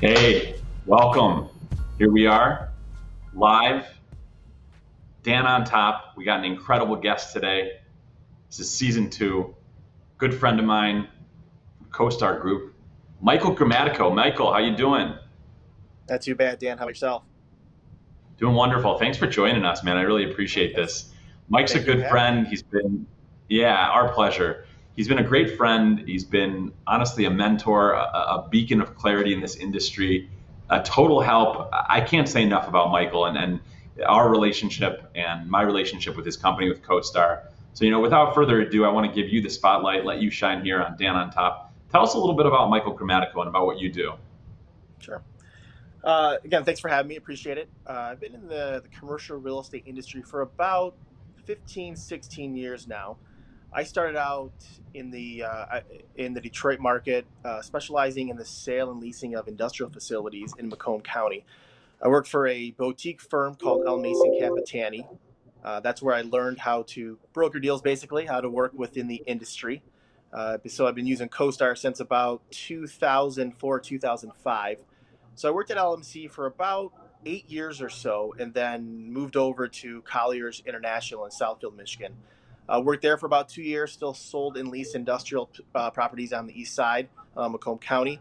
[0.00, 0.54] Hey,
[0.86, 1.50] welcome.
[1.98, 2.70] Here we are,
[3.34, 3.84] live.
[5.22, 6.14] Dan on top.
[6.16, 7.72] We got an incredible guest today.
[8.48, 9.54] This is season two.
[10.16, 11.06] Good friend of mine,
[11.90, 12.74] CoStar Group,
[13.20, 14.14] Michael Grammatico.
[14.14, 15.12] Michael, how you doing?
[16.08, 16.78] Not too bad, Dan.
[16.78, 17.24] How about yourself?
[18.38, 18.98] Doing wonderful.
[18.98, 19.98] Thanks for joining us, man.
[19.98, 21.12] I really appreciate this.
[21.50, 22.46] Mike's Thank a good friend.
[22.46, 23.06] He's been,
[23.50, 24.64] yeah, our pleasure.
[24.96, 26.02] He's been a great friend.
[26.06, 30.28] He's been honestly a mentor, a, a beacon of clarity in this industry,
[30.68, 31.70] a total help.
[31.72, 33.60] I can't say enough about Michael and, and
[34.06, 37.42] our relationship and my relationship with his company with CoStar.
[37.72, 40.30] So, you know, without further ado, I want to give you the spotlight, let you
[40.30, 41.72] shine here on Dan on Top.
[41.90, 44.12] Tell us a little bit about Michael Grammatico and about what you do.
[44.98, 45.22] Sure.
[46.02, 47.16] Uh, again, thanks for having me.
[47.16, 47.68] Appreciate it.
[47.86, 50.94] Uh, I've been in the, the commercial real estate industry for about
[51.44, 53.18] 15, 16 years now.
[53.72, 54.52] I started out
[54.94, 55.80] in the uh,
[56.16, 60.68] in the Detroit market, uh, specializing in the sale and leasing of industrial facilities in
[60.68, 61.44] Macomb County.
[62.02, 63.98] I worked for a boutique firm called L.
[63.98, 65.06] Mason Capitani.
[65.62, 69.22] Uh, that's where I learned how to broker deals, basically, how to work within the
[69.26, 69.82] industry.
[70.32, 74.78] Uh, so I've been using CoStar since about 2004, 2005.
[75.34, 76.92] So I worked at LMC for about
[77.26, 82.14] eight years or so, and then moved over to Colliers International in Southfield, Michigan.
[82.70, 86.46] Uh, worked there for about two years, still sold and leased industrial uh, properties on
[86.46, 88.20] the east side, uh, Macomb County.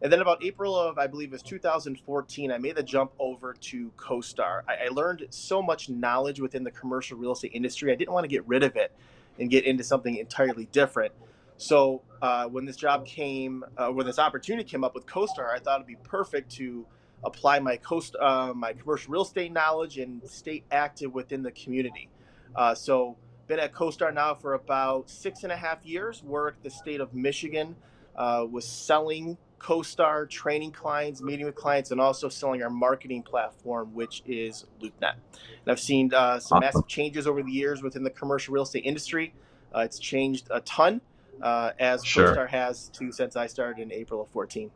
[0.00, 3.54] And then about April of, I believe it was 2014, I made the jump over
[3.54, 4.62] to CoStar.
[4.68, 7.90] I, I learned so much knowledge within the commercial real estate industry.
[7.90, 8.92] I didn't want to get rid of it
[9.40, 11.12] and get into something entirely different.
[11.56, 15.58] So uh, when this job came, uh, when this opportunity came up with CoStar, I
[15.58, 16.86] thought it'd be perfect to
[17.24, 22.08] apply my coast, uh, my commercial real estate knowledge and stay active within the community.
[22.54, 23.16] Uh, so
[23.48, 26.22] been at CoStar now for about six and a half years.
[26.22, 27.74] Worked the state of Michigan,
[28.14, 33.92] uh, was selling CoStar, training clients, meeting with clients, and also selling our marketing platform,
[33.94, 35.14] which is LoopNet.
[35.14, 38.84] And I've seen uh, some massive changes over the years within the commercial real estate
[38.84, 39.34] industry.
[39.74, 41.00] Uh, it's changed a ton,
[41.42, 42.34] uh, as Sure.
[42.34, 44.70] CoStar has too since I started in April of 14.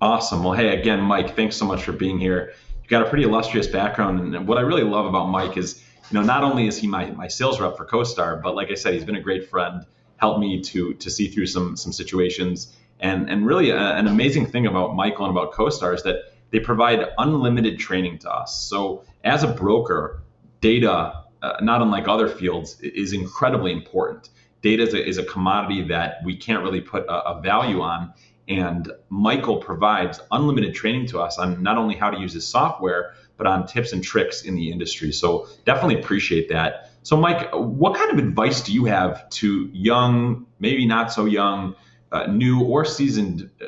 [0.00, 0.42] Awesome.
[0.42, 2.54] Well, hey, again, Mike, thanks so much for being here.
[2.80, 6.18] You've got a pretty illustrious background, and what I really love about Mike is, you
[6.18, 8.94] know, not only is he my, my sales rep for CoStar, but like I said,
[8.94, 9.86] he's been a great friend,
[10.16, 14.46] helped me to to see through some some situations, and and really a, an amazing
[14.46, 16.16] thing about Michael and about CoStar is that
[16.50, 18.62] they provide unlimited training to us.
[18.68, 20.22] So as a broker,
[20.60, 24.28] data, uh, not unlike other fields, is incredibly important.
[24.60, 28.12] Data is a, is a commodity that we can't really put a, a value on.
[28.48, 33.14] And Michael provides unlimited training to us on not only how to use his software,
[33.42, 35.10] but on tips and tricks in the industry.
[35.10, 36.90] So definitely appreciate that.
[37.02, 41.74] So, Mike, what kind of advice do you have to young, maybe not so young,
[42.12, 43.64] uh, new or seasoned uh,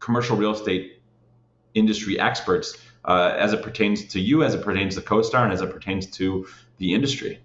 [0.00, 1.00] commercial real estate
[1.74, 5.60] industry experts uh, as it pertains to you, as it pertains to CoStar, and as
[5.60, 7.38] it pertains to the industry?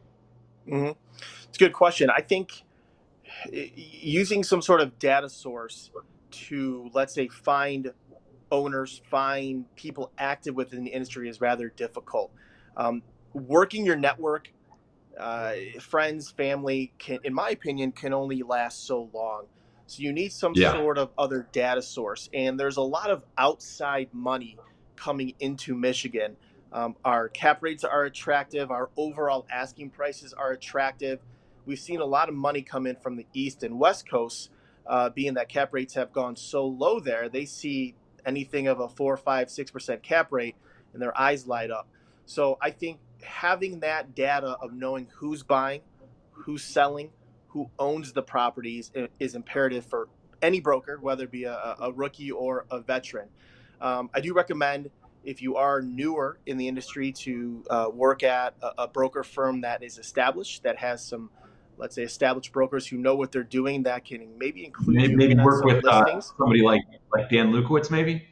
[0.68, 0.90] hmm
[1.44, 2.10] It's a good question.
[2.10, 2.64] I think
[3.54, 5.92] using some sort of data source
[6.32, 7.94] to, let's say, find
[8.51, 12.34] owners, find people active within the industry is rather difficult.
[12.78, 13.03] Um,
[13.34, 14.50] working your network,
[15.19, 19.47] uh, friends, family, can, in my opinion, can only last so long.
[19.88, 20.57] So you need some Yeah.
[20.57, 24.59] sort of other data source, and there's a lot of outside money
[24.97, 26.38] coming into Michigan.
[26.72, 28.72] Um, our cap rates are attractive.
[28.72, 31.22] Our overall asking prices are attractive.
[31.66, 34.50] We've seen a lot of money come in from the east and west coast,
[34.88, 37.29] uh, being that cap rates have gone so low there.
[37.29, 37.95] They see
[38.26, 40.56] anything of a four, five, six percent cap rate,
[40.94, 41.88] and their eyes light up.
[42.26, 45.81] So I think having that data of knowing who's buying,
[46.31, 47.10] who's selling,
[47.50, 50.07] who owns the properties is imperative for
[50.42, 53.28] any broker, whether it be a, a rookie or a veteran.
[53.80, 54.90] Um, I do recommend
[55.24, 59.62] if you are newer in the industry to uh, work at a, a broker firm
[59.62, 61.30] that is established, that has some,
[61.81, 65.31] let's say, established brokers who know what they're doing, that can maybe include Maybe, maybe
[65.33, 68.25] in work with uh, somebody like like Dan Lukowitz, maybe.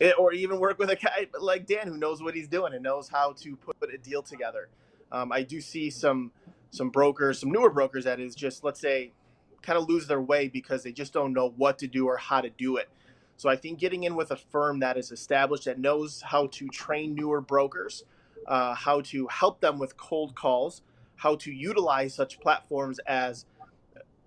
[0.00, 2.82] Eh, or even work with a guy like Dan who knows what he's doing and
[2.82, 4.68] knows how to put a deal together.
[5.12, 6.32] Um, I do see some
[6.70, 9.12] some brokers, some newer brokers that is just let's say
[9.60, 12.40] kind of lose their way because they just don't know what to do or how
[12.40, 12.88] to do it.
[13.36, 16.68] So I think getting in with a firm that is established that knows how to
[16.68, 18.04] train newer brokers,
[18.46, 20.82] uh, how to help them with cold calls,
[21.18, 23.44] how to utilize such platforms as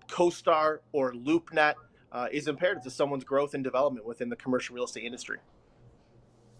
[0.08, 1.74] CoStar or LoopNet
[2.12, 5.38] uh, is imperative to someone's growth and development within the commercial real estate industry.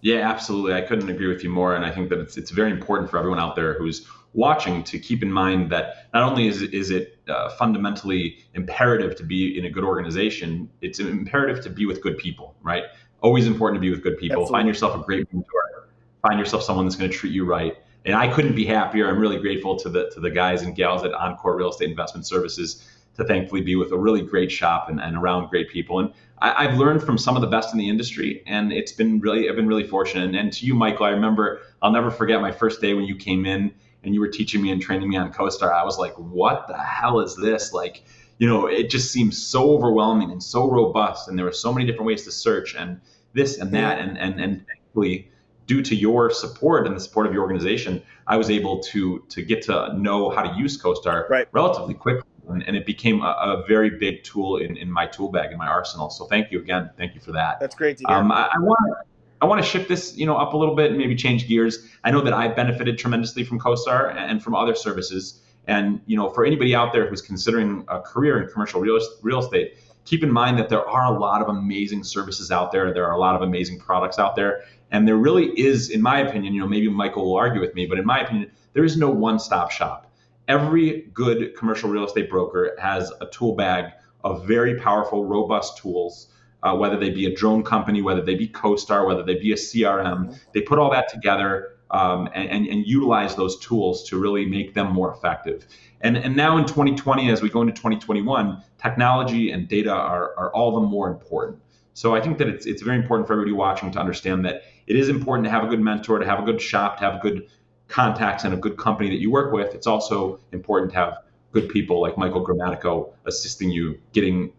[0.00, 0.74] Yeah, absolutely.
[0.74, 3.18] I couldn't agree with you more, and I think that it's it's very important for
[3.18, 6.90] everyone out there who's watching to keep in mind that not only is it, is
[6.90, 12.02] it uh, fundamentally imperative to be in a good organization, it's imperative to be with
[12.02, 12.84] good people, right?
[13.22, 14.42] always important to be with good people.
[14.42, 14.58] Absolutely.
[14.58, 15.88] Find yourself a great mentor.
[16.22, 17.76] Find yourself someone that's going to treat you right.
[18.04, 19.08] And I couldn't be happier.
[19.08, 22.26] I'm really grateful to the to the guys and gals at Encore Real Estate Investment
[22.26, 25.98] Services to thankfully be with a really great shop and, and around great people.
[26.00, 29.20] And I, have learned from some of the best in the industry, and it's been
[29.20, 30.24] really I've been really fortunate.
[30.24, 33.16] And, and to you, Michael, I remember I'll never forget my first day when you
[33.16, 33.72] came in
[34.02, 35.72] and you were teaching me and training me on CoStar.
[35.72, 37.72] I was like, what the hell is this?
[37.72, 38.02] Like,
[38.38, 41.86] you know, it just seems so overwhelming and so robust, and there were so many
[41.86, 43.00] different ways to search and
[43.34, 45.30] this and that, and and and thankfully
[45.72, 49.42] due to your support and the support of your organization, I was able to to
[49.42, 51.48] get to know how to use CoStar right.
[51.52, 52.28] relatively quickly.
[52.48, 55.58] And, and it became a, a, very big tool in, in my tool bag in
[55.58, 56.10] my arsenal.
[56.10, 56.90] So thank you again.
[56.98, 57.60] Thank you for that.
[57.60, 58.16] That's great to hear.
[58.16, 58.98] Um, I, I want
[59.40, 61.88] I want to shift this, you know, up a little bit and maybe change gears.
[62.04, 65.40] I know that I've benefited tremendously from CoStar and from other services.
[65.66, 69.38] And you know, for anybody out there who's considering a career in commercial real, real
[69.38, 72.92] estate, keep in mind that there are a lot of amazing services out there.
[72.92, 76.20] There are a lot of amazing products out there, and there really is, in my
[76.20, 78.96] opinion, you know, maybe Michael will argue with me, but in my opinion, there is
[78.96, 80.12] no one-stop shop.
[80.48, 83.92] Every good commercial real estate broker has a tool bag
[84.22, 86.28] of very powerful, robust tools.
[86.62, 89.56] Uh, whether they be a drone company, whether they be CoStar, whether they be a
[89.56, 94.46] CRM, they put all that together um, and, and, and, utilize those tools to really
[94.46, 95.66] make them more effective.
[96.02, 100.54] And, and now in 2020, as we go into 2021, technology and data are, are
[100.54, 101.60] all the more important.
[101.94, 104.96] So I think that it's, it's very important for everybody watching to understand that it
[104.96, 107.46] is important to have a good mentor, to have a good shop, to have good
[107.88, 109.74] contacts and a good company that you work with.
[109.74, 111.18] It's also important to have
[111.52, 114.52] good people like Michael Grammatico assisting you getting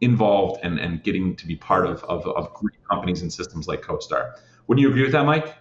[0.00, 3.82] involved and, and getting to be part of, of, of great companies and systems like
[3.82, 4.32] CoStar.
[4.66, 5.54] Wouldn't you agree with that, Mike?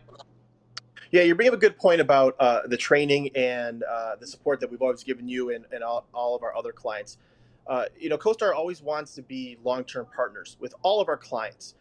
[1.12, 4.60] Yeah, you bring up a good point about uh, the training and uh, the support
[4.62, 7.20] that we've always given you and, and all, all of our other clients.
[7.68, 11.76] Uh, you know, CoStar always wants to be long-term partners with all of our clients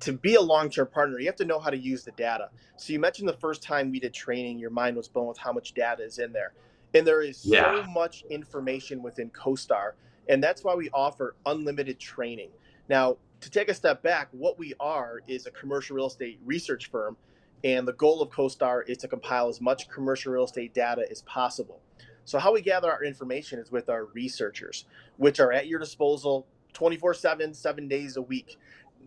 [0.00, 2.50] to be a long-term partner, you have to know how to use the data.
[2.76, 5.52] So you mentioned the first time we did training, your mind was blown with how
[5.52, 6.52] much data is in there.
[6.94, 7.82] And there is yeah.
[7.84, 9.92] so much information within CoStar.
[10.28, 12.50] And that's why we offer unlimited training.
[12.88, 16.90] Now, to take a step back, what we are is a commercial real estate research
[16.90, 17.16] firm.
[17.64, 21.22] And the goal of CoStar is to compile as much commercial real estate data as
[21.22, 21.80] possible.
[22.28, 24.84] So, how we gather our information is with our researchers,
[25.16, 28.58] which are at your disposal 24 7, seven days a week.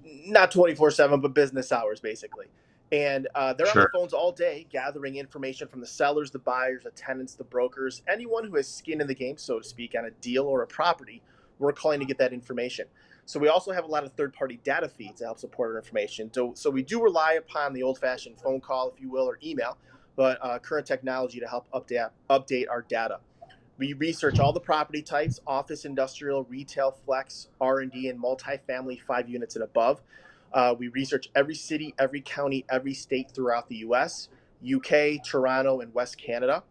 [0.03, 2.47] Not 24 7 but business hours basically.
[2.91, 3.83] And uh, they're sure.
[3.83, 7.43] on the phones all day gathering information from the sellers the buyers the tenants the
[7.43, 10.63] brokers anyone who has skin in the game so to speak on a deal or
[10.63, 11.21] a property
[11.59, 12.87] we're calling to get that information.
[13.27, 15.77] So we also have a lot of third party data feeds to help support our
[15.77, 16.33] information.
[16.33, 19.37] So, so we do rely upon the old fashioned phone call if you will or
[19.43, 19.77] email
[20.15, 23.19] but uh, current technology to help update update our data
[23.81, 29.01] we research all the property types: office, industrial, retail, flex, R and D, and multifamily,
[29.01, 30.01] five units and above.
[30.53, 34.29] Uh, we research every city, every county, every state throughout the U.S.,
[34.63, 36.63] UK, Toronto, and West Canada.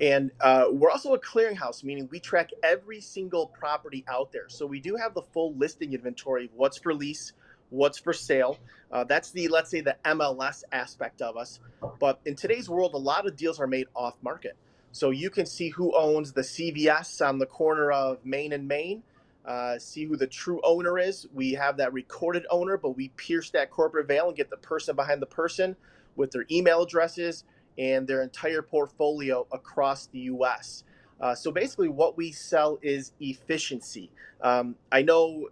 [0.00, 4.48] And uh, we're also a clearinghouse, meaning we track every single property out there.
[4.48, 7.32] So we do have the full listing inventory of what's for lease,
[7.70, 8.58] what's for sale.
[8.90, 11.60] Uh, that's the, let's say, the MLS aspect of us.
[11.98, 14.56] But in today's world, a lot of deals are made off market.
[14.92, 19.02] So you can see who owns the CVS on the corner of Main and Main.
[19.44, 21.26] Uh, see who the true owner is.
[21.32, 24.96] We have that recorded owner, but we pierce that corporate veil and get the person
[24.96, 25.76] behind the person
[26.16, 27.44] with their email addresses
[27.78, 30.84] and their entire portfolio across the US.
[31.20, 34.10] Uh, so basically, what we sell is efficiency.
[34.40, 35.48] Um, I know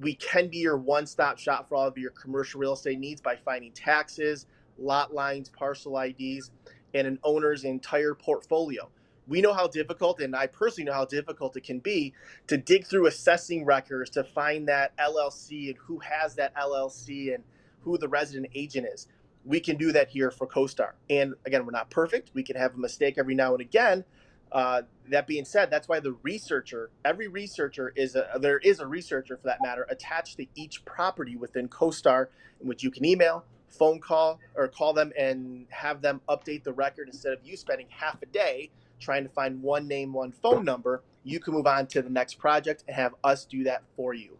[0.00, 3.20] we can be your one stop shop for all of your commercial real estate needs
[3.20, 4.46] by finding taxes,
[4.78, 6.50] lot lines, parcel IDs
[6.94, 8.88] and an owner's entire portfolio.
[9.26, 12.14] We know how difficult, and I personally know how difficult it can be
[12.48, 17.44] to dig through assessing records to find that LLC and who has that LLC and
[17.82, 19.06] who the resident agent is.
[19.44, 20.92] We can do that here for CoStar.
[21.08, 22.30] And again, we're not perfect.
[22.34, 24.04] We can have a mistake every now and again.
[24.52, 28.86] Uh, that being said, that's why the researcher, every researcher is a, there is a
[28.86, 32.26] researcher for that matter attached to each property within CoStar,
[32.60, 36.72] in which you can email, phone call or call them and have them update the
[36.72, 40.64] record instead of you spending half a day trying to find one name, one phone
[40.64, 41.02] number.
[41.24, 44.36] You can move on to the next project and have us do that for you.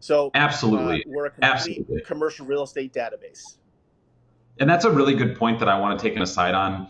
[0.00, 2.00] So absolutely, uh, we're a complete absolutely.
[2.02, 3.58] commercial real estate database.
[4.58, 6.88] And that's a really good point that I want to take an aside on.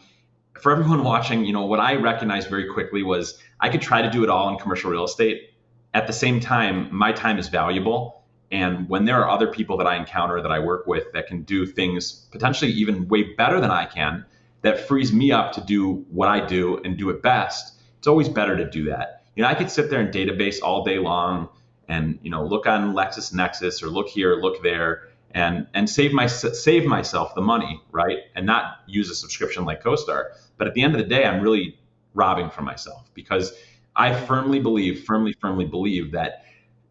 [0.63, 4.11] For everyone watching, you know, what I recognized very quickly was I could try to
[4.11, 5.51] do it all in commercial real estate.
[5.95, 9.87] At the same time, my time is valuable and when there are other people that
[9.87, 13.71] I encounter that I work with that can do things potentially even way better than
[13.71, 14.25] I can,
[14.63, 18.29] that frees me up to do what I do and do it best, it's always
[18.29, 19.25] better to do that.
[19.37, 21.49] You know, I could sit there and database all day long
[21.89, 26.27] and you know look on LexisNexis or look here, look there, and and save my
[26.27, 28.19] save myself the money, right?
[28.35, 30.33] And not use a subscription like CoStar.
[30.61, 31.79] But at the end of the day, I'm really
[32.13, 33.55] robbing from myself because
[33.97, 36.45] I firmly believe, firmly, firmly believe that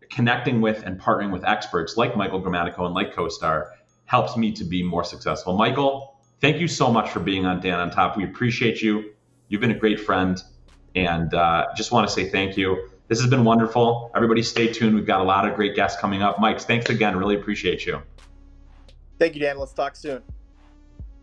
[0.10, 3.74] connecting with and partnering with experts like Michael Grammatico and like CoStar
[4.06, 5.56] helps me to be more successful.
[5.56, 8.18] Michael, thank you so much for being on Dan on Top.
[8.18, 9.14] We appreciate you.
[9.50, 10.42] You've been a great friend,
[10.96, 12.90] and uh, just want to say thank you.
[13.08, 14.12] This has been wonderful.
[14.16, 14.96] Everybody, stay tuned.
[14.96, 16.40] We've got a lot of great guests coming up.
[16.40, 17.16] Mike, thanks again.
[17.16, 18.02] Really appreciate you.
[19.20, 19.60] Thank you, Dan.
[19.60, 20.24] Let's talk soon.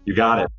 [0.04, 0.50] You got it.